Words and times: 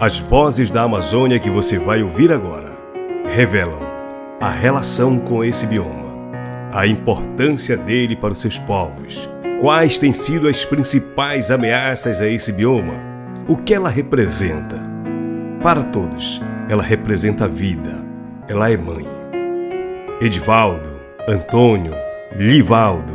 As 0.00 0.18
vozes 0.18 0.70
da 0.70 0.82
Amazônia 0.82 1.38
que 1.38 1.50
você 1.50 1.78
vai 1.78 2.02
ouvir 2.02 2.32
agora 2.32 2.72
revelam 3.34 3.80
a 4.40 4.50
relação 4.50 5.18
com 5.18 5.42
esse 5.44 5.66
bioma, 5.66 6.16
a 6.72 6.86
importância 6.86 7.76
dele 7.76 8.14
para 8.14 8.32
os 8.32 8.40
seus 8.40 8.58
povos, 8.58 9.28
quais 9.60 9.98
têm 9.98 10.12
sido 10.12 10.48
as 10.48 10.64
principais 10.64 11.50
ameaças 11.50 12.20
a 12.20 12.28
esse 12.28 12.52
bioma, 12.52 12.94
o 13.48 13.56
que 13.56 13.74
ela 13.74 13.88
representa. 13.88 14.80
Para 15.62 15.82
todos, 15.82 16.40
ela 16.68 16.82
representa 16.82 17.46
a 17.46 17.48
vida, 17.48 18.04
ela 18.46 18.70
é 18.70 18.76
mãe. 18.76 19.06
Edivaldo, 20.20 20.90
Antônio, 21.28 21.94
Livaldo, 22.36 23.14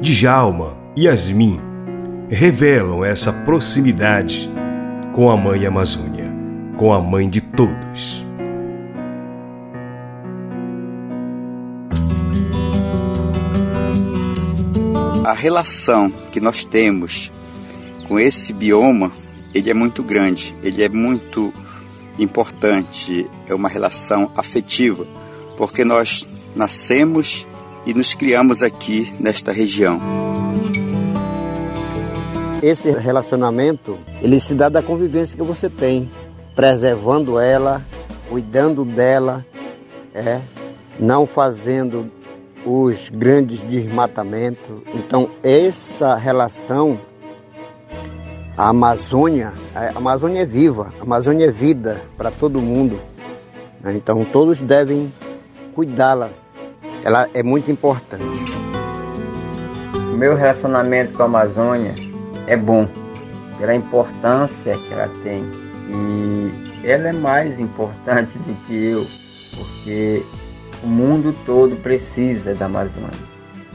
Djalma, 0.00 0.74
Yasmin 0.98 1.60
revelam 2.30 3.04
essa 3.04 3.32
proximidade 3.32 4.50
com 5.14 5.30
a 5.30 5.36
Mãe 5.36 5.64
Amazônia, 5.64 6.28
com 6.76 6.92
a 6.92 7.00
mãe 7.00 7.30
de 7.30 7.40
todos. 7.40 8.24
A 15.24 15.32
relação 15.32 16.10
que 16.32 16.40
nós 16.40 16.64
temos 16.64 17.30
com 18.08 18.18
esse 18.18 18.52
bioma, 18.52 19.12
ele 19.54 19.70
é 19.70 19.74
muito 19.74 20.02
grande, 20.02 20.52
ele 20.64 20.82
é 20.82 20.88
muito 20.88 21.52
importante, 22.18 23.30
é 23.46 23.54
uma 23.54 23.68
relação 23.68 24.32
afetiva, 24.36 25.06
porque 25.56 25.84
nós 25.84 26.26
nascemos 26.56 27.46
e 27.86 27.94
nos 27.94 28.14
criamos 28.14 28.64
aqui 28.64 29.14
nesta 29.20 29.52
região. 29.52 30.43
Esse 32.64 32.90
relacionamento, 32.92 33.98
ele 34.22 34.40
se 34.40 34.54
dá 34.54 34.70
da 34.70 34.82
convivência 34.82 35.36
que 35.36 35.44
você 35.44 35.68
tem, 35.68 36.10
preservando 36.56 37.38
ela, 37.38 37.82
cuidando 38.30 38.86
dela, 38.86 39.44
é, 40.14 40.40
não 40.98 41.26
fazendo 41.26 42.10
os 42.64 43.10
grandes 43.10 43.60
desmatamentos. 43.64 44.80
Então, 44.94 45.28
essa 45.42 46.14
relação, 46.14 46.98
a 48.56 48.70
Amazônia, 48.70 49.52
a 49.74 49.98
Amazônia 49.98 50.40
é 50.40 50.46
viva, 50.46 50.90
a 50.98 51.02
Amazônia 51.02 51.48
é 51.48 51.50
vida 51.50 52.00
para 52.16 52.30
todo 52.30 52.62
mundo. 52.62 52.98
Né? 53.82 53.92
Então, 53.94 54.24
todos 54.24 54.62
devem 54.62 55.12
cuidá-la. 55.74 56.30
Ela 57.04 57.28
é 57.34 57.42
muito 57.42 57.70
importante. 57.70 58.40
O 60.14 60.16
meu 60.16 60.34
relacionamento 60.34 61.12
com 61.12 61.24
a 61.24 61.26
Amazônia 61.26 62.13
é 62.46 62.56
bom, 62.56 62.88
pela 63.58 63.74
importância 63.74 64.76
que 64.76 64.92
ela 64.92 65.08
tem. 65.22 65.44
E 65.88 66.86
ela 66.86 67.08
é 67.08 67.12
mais 67.12 67.58
importante 67.58 68.38
do 68.46 68.54
que 68.66 68.74
eu, 68.74 69.06
porque 69.56 70.22
o 70.82 70.86
mundo 70.86 71.34
todo 71.46 71.76
precisa 71.76 72.54
da 72.54 72.66
Amazônia, 72.66 73.10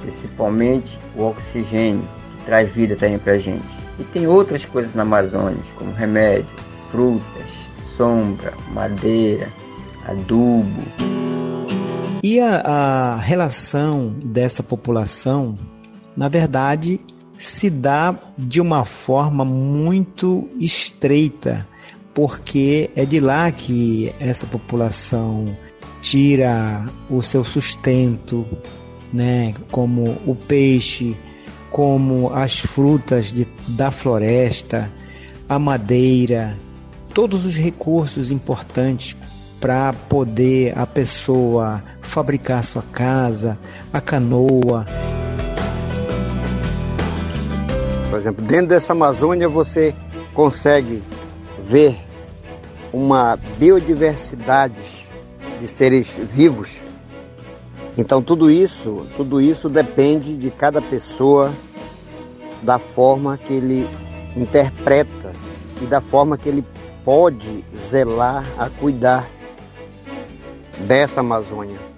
principalmente 0.02 0.97
o 1.16 1.23
oxigênio, 1.23 2.08
que 2.38 2.45
traz 2.45 2.72
vida 2.72 2.95
também 2.95 3.20
para 3.20 3.34
a 3.34 3.38
gente. 3.38 3.66
E 3.97 4.03
tem 4.03 4.28
outras 4.28 4.64
coisas 4.66 4.94
na 4.95 5.02
Amazônia, 5.02 5.62
como 5.75 5.92
remédio, 5.92 6.47
frutas, 6.92 7.59
sombra, 7.97 8.53
madeira, 8.73 9.50
adubo. 10.08 10.84
E 12.23 12.40
a, 12.40 12.62
a 12.62 13.16
relação 13.17 14.09
dessa 14.23 14.62
população, 14.62 15.58
na 16.16 16.30
verdade, 16.30 17.00
se 17.39 17.69
dá 17.69 18.13
de 18.37 18.59
uma 18.59 18.83
forma 18.83 19.45
muito 19.45 20.49
estreita, 20.59 21.65
porque 22.13 22.91
é 22.97 23.05
de 23.05 23.21
lá 23.21 23.49
que 23.49 24.13
essa 24.19 24.45
população 24.45 25.45
tira 26.01 26.85
o 27.09 27.21
seu 27.21 27.45
sustento, 27.45 28.45
né, 29.13 29.53
como 29.71 30.17
o 30.27 30.35
peixe, 30.35 31.16
como 31.72 32.29
as 32.33 32.59
frutas 32.59 33.31
de, 33.31 33.47
da 33.69 33.89
floresta, 33.89 34.91
a 35.47 35.57
madeira, 35.57 36.59
todos 37.13 37.45
os 37.45 37.55
recursos 37.55 38.31
importantes 38.31 39.16
para 39.61 39.94
poder 39.94 40.78
a 40.78 40.85
pessoa 40.85 41.81
fabricar 42.01 42.66
sua 42.66 42.83
casa, 42.83 43.57
a 43.94 44.01
canoa. 44.01 44.85
Por 48.09 48.18
exemplo, 48.18 48.44
dentro 48.44 48.68
dessa 48.68 48.94
Amazônia 48.94 49.47
você 49.47 49.94
consegue 50.34 51.03
ver 51.64 51.96
uma 52.92 53.38
biodiversidade 53.58 55.08
de 55.59 55.68
seres 55.68 56.09
vivos. 56.09 56.80
Então 57.96 58.22
tudo 58.22 58.50
isso, 58.50 59.06
tudo 59.16 59.40
isso 59.40 59.70
depende 59.70 60.36
de 60.38 60.50
cada 60.50 60.81
pessoa, 60.81 61.53
da 62.64 62.80
forma 62.80 63.38
que 63.38 63.53
ele 63.53 63.88
interpreta 64.36 65.31
e 65.81 65.86
da 65.86 66.02
forma 66.02 66.38
que 66.38 66.50
ele 66.50 66.66
pode 67.06 67.64
zelar 67.76 68.46
a 68.58 68.70
cuidar 68.70 69.30
dessa 70.88 71.20
Amazônia. 71.20 71.88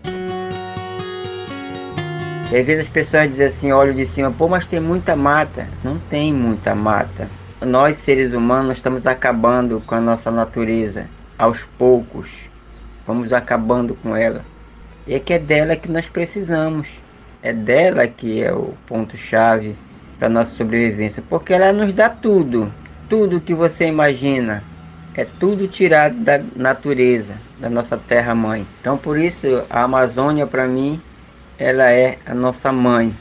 E 2.52 2.58
às 2.58 2.66
vezes 2.66 2.84
as 2.84 2.92
pessoas 2.92 3.30
dizem 3.30 3.46
assim, 3.46 3.72
olham 3.72 3.96
de 3.96 4.06
cima, 4.06 4.30
pô, 4.30 4.48
mas 4.50 4.66
tem 4.66 4.82
muita 4.82 5.16
mata. 5.16 5.68
Não 5.82 5.98
tem 5.98 6.34
muita 6.34 6.76
mata. 6.76 7.30
Nós, 7.62 7.98
seres 7.98 8.34
humanos, 8.34 8.78
estamos 8.78 9.08
acabando 9.08 9.82
com 9.88 9.96
a 9.96 10.02
nossa 10.02 10.30
natureza. 10.30 11.06
Aos 11.38 11.64
poucos. 11.78 12.28
Vamos 13.08 13.32
acabando 13.32 13.96
com 13.96 14.16
ela. 14.16 14.42
E 15.08 15.14
é 15.14 15.20
que 15.20 15.34
é 15.34 15.40
dela 15.40 15.78
que 15.78 15.90
nós 15.90 16.08
precisamos. 16.08 16.88
É 17.42 17.54
dela 17.54 18.06
que 18.06 18.44
é 18.44 18.52
o 18.52 18.74
ponto-chave 18.86 19.78
para 20.20 20.28
nossa 20.28 20.54
sobrevivência. 20.54 21.24
Porque 21.30 21.54
ela 21.54 21.72
nos 21.72 21.94
dá 21.94 22.10
tudo. 22.10 22.72
Tudo 23.08 23.40
que 23.40 23.54
você 23.54 23.88
imagina. 23.88 24.62
É 25.16 25.26
tudo 25.40 25.68
tirado 25.70 26.16
da 26.16 26.42
natureza, 26.56 27.34
da 27.60 27.70
nossa 27.70 27.98
terra-mãe. 27.98 28.68
Então, 28.82 28.98
por 28.98 29.18
isso, 29.18 29.64
a 29.70 29.84
Amazônia, 29.84 30.46
para 30.46 30.68
mim, 30.68 31.02
ela 31.58 31.92
é 31.92 32.18
a 32.26 32.34
nossa 32.34 32.72
mãe 32.72 33.16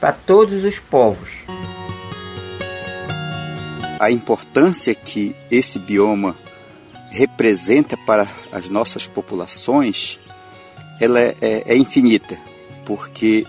para 0.00 0.12
todos 0.12 0.64
os 0.64 0.78
povos. 0.78 1.30
A 3.98 4.10
importância 4.10 4.94
que 4.94 5.36
esse 5.50 5.78
bioma 5.78 6.34
representa 7.10 7.96
para 7.98 8.26
as 8.50 8.68
nossas 8.68 9.06
populações, 9.06 10.18
ela 11.00 11.20
é, 11.20 11.34
é, 11.40 11.62
é 11.66 11.76
infinita, 11.76 12.38
porque 12.86 13.46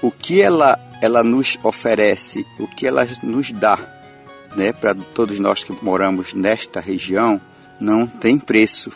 o 0.00 0.10
que 0.10 0.40
ela, 0.40 0.78
ela 1.00 1.24
nos 1.24 1.58
oferece, 1.62 2.46
o 2.58 2.68
que 2.68 2.86
ela 2.86 3.06
nos 3.22 3.50
dá, 3.50 3.78
né, 4.54 4.72
para 4.72 4.94
todos 4.94 5.38
nós 5.40 5.64
que 5.64 5.72
moramos 5.82 6.34
nesta 6.34 6.80
região, 6.80 7.40
não 7.80 8.06
tem 8.06 8.38
preço. 8.38 8.92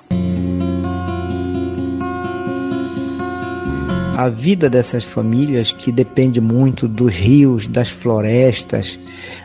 A 4.16 4.30
vida 4.30 4.70
dessas 4.70 5.04
famílias 5.04 5.72
que 5.72 5.92
depende 5.92 6.40
muito 6.40 6.88
dos 6.88 7.14
rios, 7.16 7.66
das 7.66 7.90
florestas, 7.90 8.98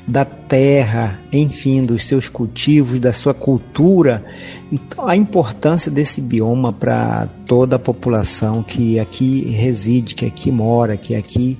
da 0.08 0.24
terra, 0.24 1.20
enfim, 1.34 1.82
dos 1.82 2.04
seus 2.04 2.30
cultivos, 2.30 2.98
da 2.98 3.12
sua 3.12 3.34
cultura. 3.34 4.24
Então, 4.72 5.06
a 5.06 5.14
importância 5.14 5.92
desse 5.92 6.22
bioma 6.22 6.72
para 6.72 7.28
toda 7.46 7.76
a 7.76 7.80
população 7.80 8.64
que 8.64 8.98
aqui 8.98 9.42
reside, 9.50 10.16
que 10.16 10.26
aqui 10.26 10.50
mora, 10.50 10.96
que 10.96 11.16
aqui 11.16 11.58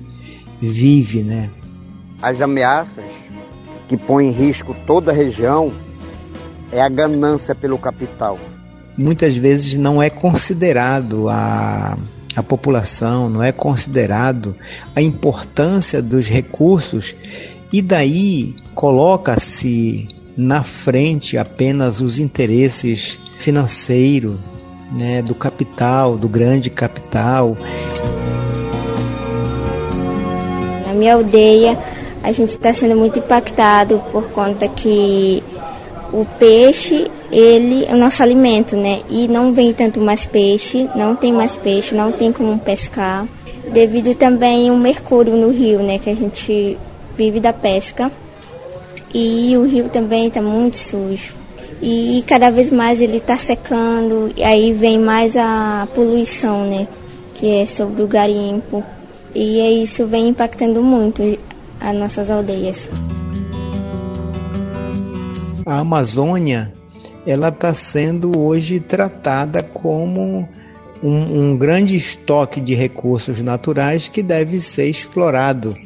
vive, 0.58 1.22
né? 1.22 1.50
As 2.22 2.40
ameaças 2.40 3.04
que 3.88 3.96
põem 3.98 4.28
em 4.28 4.32
risco 4.32 4.74
toda 4.86 5.10
a 5.10 5.14
região 5.14 5.70
é 6.70 6.80
a 6.80 6.88
ganância 6.88 7.54
pelo 7.54 7.76
capital. 7.76 8.38
Muitas 8.96 9.36
vezes 9.36 9.76
não 9.76 10.02
é 10.02 10.08
considerado 10.08 11.28
a 11.28 11.98
a 12.36 12.42
população, 12.42 13.28
não 13.28 13.42
é 13.42 13.52
considerado 13.52 14.54
a 14.94 15.02
importância 15.02 16.00
dos 16.00 16.28
recursos 16.28 17.14
e 17.72 17.80
daí 17.80 18.54
coloca-se 18.74 20.08
na 20.36 20.62
frente 20.62 21.36
apenas 21.36 22.00
os 22.00 22.18
interesses 22.18 23.18
financeiros, 23.38 24.38
né, 24.92 25.22
do 25.22 25.34
capital, 25.34 26.16
do 26.16 26.28
grande 26.28 26.70
capital. 26.70 27.56
Na 30.86 30.94
minha 30.94 31.14
aldeia, 31.14 31.78
a 32.22 32.30
gente 32.30 32.50
está 32.50 32.72
sendo 32.72 32.96
muito 32.96 33.18
impactado 33.18 34.02
por 34.12 34.24
conta 34.30 34.68
que 34.68 35.42
o 36.12 36.24
peixe, 36.38 37.10
ele 37.32 37.86
é 37.86 37.94
o 37.94 37.98
nosso 37.98 38.22
alimento, 38.22 38.76
né? 38.76 39.00
E 39.08 39.26
não 39.26 39.52
vem 39.54 39.72
tanto 39.72 39.98
mais 39.98 40.26
peixe, 40.26 40.88
não 40.94 41.16
tem 41.16 41.32
mais 41.32 41.56
peixe, 41.56 41.94
não 41.94 42.12
tem 42.12 42.30
como 42.30 42.58
pescar. 42.58 43.26
Devido 43.72 44.14
também 44.14 44.68
ao 44.68 44.76
mercúrio 44.76 45.34
no 45.34 45.50
rio, 45.50 45.82
né? 45.82 45.98
Que 45.98 46.10
a 46.10 46.14
gente 46.14 46.76
vive 47.16 47.40
da 47.40 47.52
pesca. 47.52 48.12
E 49.14 49.56
o 49.56 49.64
rio 49.64 49.88
também 49.88 50.26
está 50.26 50.42
muito 50.42 50.76
sujo. 50.78 51.34
e 51.80 52.22
cada 52.28 52.48
vez 52.50 52.70
mais 52.70 53.00
ele 53.00 53.16
está 53.16 53.36
secando, 53.36 54.30
e 54.36 54.44
aí 54.44 54.72
vem 54.72 55.00
mais 55.00 55.36
a 55.36 55.88
poluição, 55.94 56.64
né? 56.64 56.86
Que 57.34 57.56
é 57.62 57.66
sobre 57.66 58.02
o 58.02 58.06
garimpo. 58.06 58.84
E 59.34 59.82
isso 59.82 60.06
vem 60.06 60.28
impactando 60.28 60.82
muito 60.82 61.22
as 61.80 61.96
nossas 61.96 62.30
aldeias. 62.30 62.88
A 65.66 65.78
Amazônia, 65.80 66.72
ela 67.26 67.48
está 67.48 67.72
sendo 67.72 68.38
hoje 68.38 68.80
tratada 68.80 69.62
como 69.62 70.48
um, 71.02 71.50
um 71.50 71.56
grande 71.56 71.96
estoque 71.96 72.60
de 72.60 72.74
recursos 72.74 73.42
naturais 73.42 74.08
que 74.08 74.22
deve 74.22 74.60
ser 74.60 74.88
explorado, 74.88 75.76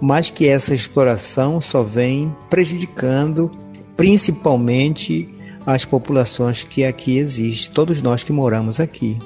mas 0.00 0.30
que 0.30 0.48
essa 0.48 0.74
exploração 0.74 1.60
só 1.60 1.82
vem 1.82 2.34
prejudicando 2.48 3.50
principalmente 3.96 5.28
as 5.66 5.84
populações 5.84 6.64
que 6.64 6.84
aqui 6.84 7.18
existem, 7.18 7.74
todos 7.74 8.00
nós 8.00 8.24
que 8.24 8.32
moramos 8.32 8.80
aqui. 8.80 9.18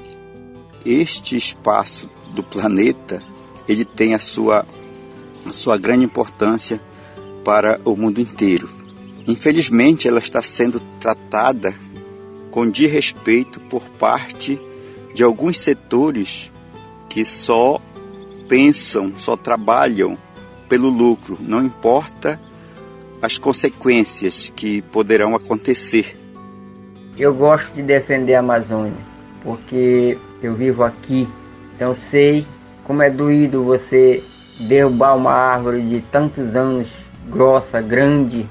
Este 0.85 1.37
espaço 1.37 2.09
do 2.33 2.43
planeta, 2.43 3.21
ele 3.67 3.85
tem 3.85 4.13
a 4.13 4.19
sua, 4.19 4.65
a 5.45 5.53
sua 5.53 5.77
grande 5.77 6.03
importância 6.03 6.81
para 7.45 7.79
o 7.85 7.95
mundo 7.95 8.19
inteiro. 8.19 8.82
Infelizmente, 9.27 10.07
ela 10.07 10.19
está 10.19 10.41
sendo 10.41 10.81
tratada 10.99 11.73
com 12.51 12.69
desrespeito 12.69 13.59
por 13.61 13.83
parte 13.89 14.59
de 15.13 15.23
alguns 15.23 15.57
setores 15.57 16.51
que 17.09 17.23
só 17.23 17.79
pensam, 18.47 19.13
só 19.17 19.37
trabalham 19.37 20.17
pelo 20.67 20.89
lucro, 20.89 21.37
não 21.39 21.63
importa 21.63 22.39
as 23.21 23.37
consequências 23.37 24.51
que 24.55 24.81
poderão 24.81 25.35
acontecer. 25.35 26.17
Eu 27.17 27.33
gosto 27.33 27.71
de 27.73 27.81
defender 27.81 28.35
a 28.35 28.39
Amazônia, 28.39 28.97
porque 29.43 30.17
eu 30.41 30.55
vivo 30.55 30.83
aqui, 30.83 31.29
então 31.75 31.95
sei 31.95 32.45
como 32.83 33.01
é 33.01 33.09
doído 33.09 33.63
você 33.63 34.23
derrubar 34.59 35.15
uma 35.15 35.31
árvore 35.31 35.81
de 35.81 36.01
tantos 36.01 36.55
anos, 36.55 36.87
grossa, 37.29 37.81
grande, 37.81 38.47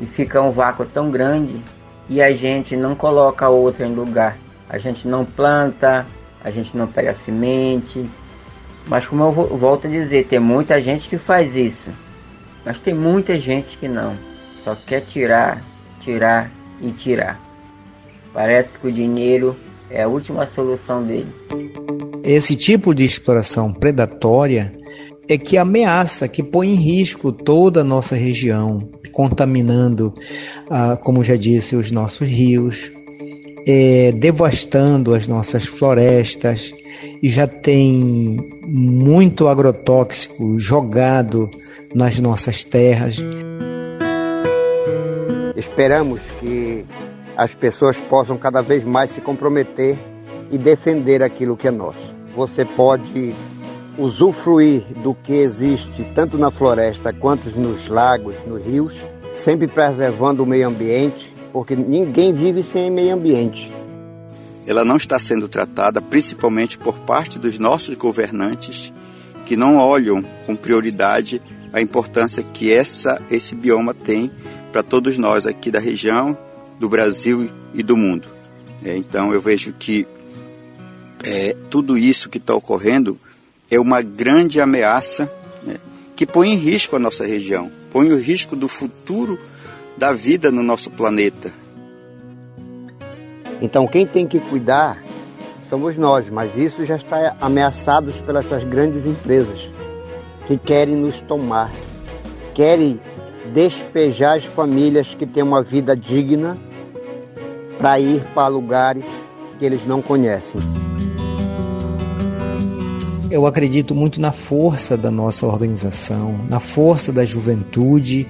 e 0.00 0.06
fica 0.06 0.42
um 0.42 0.52
vácuo 0.52 0.84
tão 0.84 1.10
grande 1.10 1.62
e 2.08 2.22
a 2.22 2.34
gente 2.34 2.76
não 2.76 2.94
coloca 2.94 3.48
outra 3.48 3.86
em 3.86 3.94
lugar. 3.94 4.38
A 4.68 4.78
gente 4.78 5.06
não 5.06 5.24
planta, 5.24 6.06
a 6.42 6.50
gente 6.50 6.76
não 6.76 6.86
pega 6.86 7.14
semente. 7.14 8.08
Mas 8.86 9.06
como 9.06 9.24
eu 9.24 9.32
volto 9.32 9.86
a 9.86 9.90
dizer, 9.90 10.26
tem 10.26 10.38
muita 10.38 10.80
gente 10.80 11.08
que 11.08 11.18
faz 11.18 11.56
isso. 11.56 11.88
Mas 12.64 12.78
tem 12.78 12.94
muita 12.94 13.40
gente 13.40 13.76
que 13.76 13.88
não. 13.88 14.16
Só 14.62 14.74
quer 14.74 15.00
tirar, 15.00 15.62
tirar 16.00 16.50
e 16.80 16.90
tirar. 16.90 17.40
Parece 18.32 18.78
que 18.78 18.86
o 18.86 18.92
dinheiro 18.92 19.56
é 19.90 20.02
a 20.02 20.08
última 20.08 20.46
solução 20.46 21.02
dele. 21.04 21.32
Esse 22.22 22.56
tipo 22.56 22.94
de 22.94 23.04
exploração 23.04 23.72
predatória 23.72 24.72
é 25.28 25.36
que 25.36 25.56
ameaça, 25.56 26.28
que 26.28 26.42
põe 26.42 26.68
em 26.68 26.76
risco 26.76 27.32
toda 27.32 27.80
a 27.80 27.84
nossa 27.84 28.14
região, 28.14 28.80
contaminando, 29.12 30.14
ah, 30.70 30.96
como 30.96 31.24
já 31.24 31.36
disse, 31.36 31.74
os 31.74 31.90
nossos 31.90 32.28
rios, 32.28 32.92
é, 33.66 34.12
devastando 34.12 35.14
as 35.14 35.26
nossas 35.26 35.66
florestas 35.66 36.72
e 37.22 37.28
já 37.28 37.46
tem 37.46 38.36
muito 38.64 39.48
agrotóxico 39.48 40.58
jogado 40.58 41.50
nas 41.94 42.20
nossas 42.20 42.62
terras. 42.62 43.16
Esperamos 45.56 46.30
que 46.38 46.84
as 47.36 47.54
pessoas 47.54 48.00
possam 48.00 48.38
cada 48.38 48.62
vez 48.62 48.84
mais 48.84 49.10
se 49.10 49.20
comprometer 49.20 49.98
e 50.50 50.56
defender 50.56 51.22
aquilo 51.22 51.56
que 51.56 51.66
é 51.66 51.70
nosso. 51.70 52.14
Você 52.36 52.64
pode 52.64 53.34
usufruir 53.98 54.82
do 55.02 55.14
que 55.14 55.32
existe 55.32 56.04
tanto 56.14 56.36
na 56.38 56.50
floresta 56.50 57.12
quanto 57.12 57.48
nos 57.58 57.88
lagos, 57.88 58.42
nos 58.44 58.62
rios, 58.62 59.06
sempre 59.32 59.66
preservando 59.66 60.42
o 60.42 60.46
meio 60.46 60.68
ambiente, 60.68 61.34
porque 61.52 61.74
ninguém 61.74 62.32
vive 62.32 62.62
sem 62.62 62.90
meio 62.90 63.14
ambiente. 63.14 63.74
Ela 64.66 64.84
não 64.84 64.96
está 64.96 65.18
sendo 65.18 65.48
tratada 65.48 66.00
principalmente 66.00 66.76
por 66.76 66.98
parte 67.00 67.38
dos 67.38 67.58
nossos 67.58 67.94
governantes 67.94 68.92
que 69.46 69.56
não 69.56 69.76
olham 69.76 70.22
com 70.44 70.56
prioridade 70.56 71.40
a 71.72 71.80
importância 71.80 72.42
que 72.42 72.72
essa 72.72 73.22
esse 73.30 73.54
bioma 73.54 73.94
tem 73.94 74.30
para 74.72 74.82
todos 74.82 75.16
nós 75.18 75.46
aqui 75.46 75.70
da 75.70 75.78
região, 75.78 76.36
do 76.80 76.88
Brasil 76.88 77.48
e 77.72 77.82
do 77.82 77.96
mundo. 77.96 78.28
É, 78.84 78.96
então 78.96 79.32
eu 79.32 79.40
vejo 79.40 79.72
que 79.72 80.06
é, 81.24 81.56
tudo 81.70 81.96
isso 81.96 82.28
que 82.28 82.38
está 82.38 82.54
ocorrendo 82.54 83.18
é 83.70 83.78
uma 83.78 84.02
grande 84.02 84.60
ameaça 84.60 85.30
né, 85.64 85.76
que 86.14 86.26
põe 86.26 86.50
em 86.50 86.56
risco 86.56 86.96
a 86.96 86.98
nossa 86.98 87.26
região, 87.26 87.70
põe 87.90 88.12
o 88.12 88.18
risco 88.18 88.54
do 88.54 88.68
futuro 88.68 89.38
da 89.96 90.12
vida 90.12 90.50
no 90.50 90.62
nosso 90.62 90.90
planeta. 90.90 91.52
Então 93.60 93.86
quem 93.86 94.06
tem 94.06 94.26
que 94.26 94.38
cuidar 94.38 95.02
somos 95.62 95.98
nós, 95.98 96.28
mas 96.28 96.56
isso 96.56 96.84
já 96.84 96.96
está 96.96 97.36
ameaçado 97.40 98.12
pelas 98.24 98.46
grandes 98.64 99.06
empresas 99.06 99.72
que 100.46 100.56
querem 100.56 100.94
nos 100.94 101.20
tomar, 101.20 101.72
querem 102.54 103.00
despejar 103.52 104.36
as 104.36 104.44
famílias 104.44 105.14
que 105.14 105.26
têm 105.26 105.42
uma 105.42 105.62
vida 105.62 105.96
digna 105.96 106.56
para 107.78 107.98
ir 107.98 108.22
para 108.34 108.48
lugares 108.48 109.04
que 109.58 109.64
eles 109.64 109.86
não 109.86 110.00
conhecem. 110.00 110.60
Eu 113.36 113.44
acredito 113.44 113.94
muito 113.94 114.18
na 114.18 114.32
força 114.32 114.96
da 114.96 115.10
nossa 115.10 115.46
organização, 115.46 116.40
na 116.48 116.58
força 116.58 117.12
da 117.12 117.22
juventude 117.22 118.26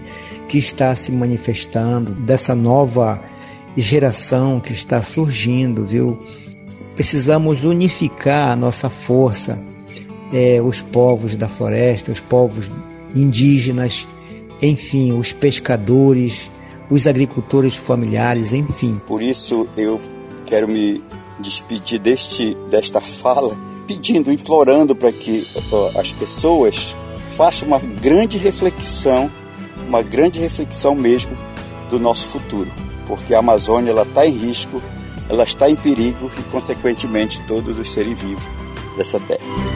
que 0.48 0.58
está 0.58 0.92
se 0.96 1.12
manifestando, 1.12 2.10
dessa 2.10 2.56
nova 2.56 3.22
geração 3.76 4.58
que 4.58 4.72
está 4.72 5.00
surgindo, 5.02 5.84
viu? 5.84 6.20
Precisamos 6.96 7.62
unificar 7.62 8.50
a 8.50 8.56
nossa 8.56 8.90
força, 8.90 9.64
é, 10.32 10.60
os 10.60 10.82
povos 10.82 11.36
da 11.36 11.46
floresta, 11.46 12.10
os 12.10 12.20
povos 12.20 12.68
indígenas, 13.14 14.08
enfim, 14.60 15.12
os 15.12 15.32
pescadores, 15.32 16.50
os 16.90 17.06
agricultores 17.06 17.76
familiares, 17.76 18.52
enfim. 18.52 19.00
Por 19.06 19.22
isso 19.22 19.68
eu 19.76 20.00
quero 20.44 20.66
me 20.66 21.00
despedir 21.38 22.00
deste, 22.00 22.56
desta 22.68 23.00
fala 23.00 23.75
pedindo, 23.86 24.32
implorando 24.32 24.94
para 24.94 25.12
que 25.12 25.46
as 25.98 26.12
pessoas 26.12 26.94
façam 27.36 27.68
uma 27.68 27.78
grande 27.78 28.38
reflexão, 28.38 29.30
uma 29.86 30.02
grande 30.02 30.40
reflexão 30.40 30.94
mesmo 30.94 31.36
do 31.90 31.98
nosso 31.98 32.26
futuro, 32.28 32.70
porque 33.06 33.34
a 33.34 33.38
Amazônia 33.38 33.90
ela 33.90 34.02
está 34.02 34.26
em 34.26 34.32
risco, 34.32 34.82
ela 35.28 35.44
está 35.44 35.68
em 35.70 35.76
perigo 35.76 36.30
e 36.38 36.42
consequentemente 36.50 37.40
todos 37.46 37.78
os 37.78 37.88
seres 37.88 38.18
vivos 38.18 38.44
dessa 38.96 39.20
terra. 39.20 39.75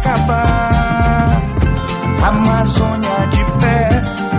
Acabar. 0.00 1.42
Amazônia 2.22 3.26
de 3.30 3.44
pé, 3.60 3.88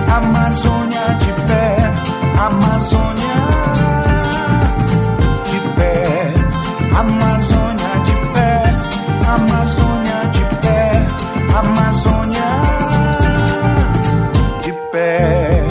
Amazônia 0.08 1.06
de 1.20 1.32
pé, 1.48 1.92
Amazônia 2.38 3.36
de 5.50 5.60
pé, 5.76 6.34
Amazônia 6.98 7.94
de 8.06 8.16
pé, 8.34 8.52
Amazônia 9.28 10.20
de 10.32 10.44
pé, 10.62 10.82
Amazônia 11.58 12.50
de 14.62 14.74
pé. 14.92 15.66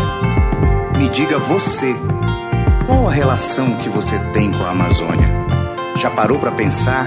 Me 0.99 1.09
diga 1.09 1.39
você, 1.39 1.95
qual 2.87 3.09
a 3.09 3.13
relação 3.13 3.75
que 3.77 3.89
você 3.89 4.19
tem 4.33 4.53
com 4.53 4.65
a 4.65 4.71
Amazônia? 4.71 5.29
Já 5.97 6.11
parou 6.11 6.39
para 6.39 6.51
pensar 6.51 7.07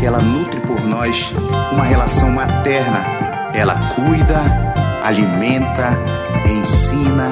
que 0.00 0.06
ela 0.06 0.22
nutre 0.22 0.58
por 0.60 0.80
nós 0.82 1.30
uma 1.70 1.84
relação 1.84 2.30
materna? 2.30 3.04
Ela 3.52 3.90
cuida, 3.94 4.40
alimenta, 5.04 5.90
ensina, 6.48 7.30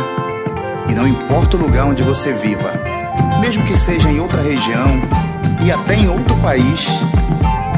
e 0.86 0.94
não 0.94 1.08
importa 1.08 1.56
o 1.56 1.60
lugar 1.60 1.86
onde 1.86 2.02
você 2.02 2.34
viva, 2.34 2.70
mesmo 3.40 3.64
que 3.64 3.74
seja 3.74 4.10
em 4.10 4.20
outra 4.20 4.42
região 4.42 5.00
e 5.64 5.72
até 5.72 5.94
em 5.94 6.08
outro 6.08 6.36
país, 6.36 6.86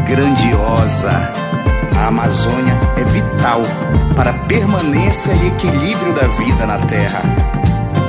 grandiosa. 0.08 1.12
A 1.96 2.08
Amazônia 2.08 2.76
é 2.96 3.04
vital 3.04 3.62
para 4.16 4.30
a 4.30 4.38
permanência 4.48 5.32
e 5.32 5.46
equilíbrio 5.46 6.12
da 6.14 6.26
vida 6.26 6.66
na 6.66 6.78
Terra. 6.86 7.22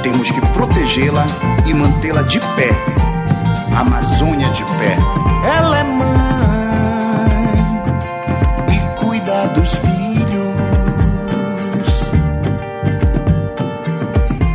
Temos 0.02 0.32
que 0.32 0.42
protegê-la 0.48 1.28
e 1.68 1.74
mantê-la 1.76 2.24
de 2.24 2.40
pé. 2.40 2.70
Amazônia 3.76 4.50
de 4.50 4.64
pé. 4.64 4.98
Ela 5.46 5.80
é 5.80 5.84
mãe 5.84 6.40
dos 9.51 9.70
filhos. 9.75 9.91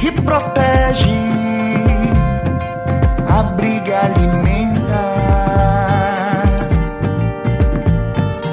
Que 0.00 0.12
protege, 0.12 1.10
abriga, 3.28 4.00
alimenta. 4.04 5.04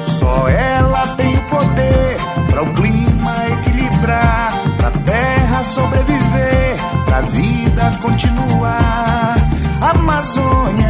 Só 0.02 0.48
ela 0.48 1.06
tem 1.16 1.36
o 1.36 1.42
poder 1.42 2.16
para 2.50 2.62
o 2.62 2.74
clima 2.74 3.34
equilibrar, 3.52 4.52
pra 4.76 4.90
terra 4.90 5.64
sobreviver, 5.64 6.76
pra 7.04 7.20
vida 7.20 7.98
continuar. 8.00 9.36
Amazônia, 9.80 10.83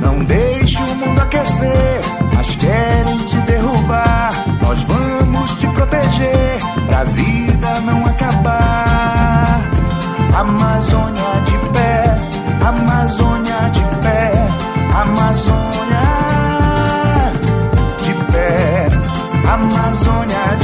Não 0.00 0.24
deixe 0.24 0.78
o 0.82 0.94
mundo 0.96 1.20
aquecer, 1.20 2.00
mas 2.34 2.56
querem 2.56 3.16
te 3.26 3.36
derrubar. 3.42 4.32
Nós 4.62 4.82
vamos 4.82 5.50
te 5.54 5.66
proteger 5.68 6.58
pra 6.86 7.04
vida 7.04 7.80
não 7.80 8.06
acabar. 8.06 9.60
Amazônia 10.36 11.40
de 11.46 11.58
pé, 11.72 12.16
Amazônia 12.66 13.70
de 13.70 13.80
pé, 14.02 14.32
Amazônia 15.02 16.04
de 18.02 18.14
pé, 18.32 18.88
Amazônia 19.52 20.56
de 20.56 20.63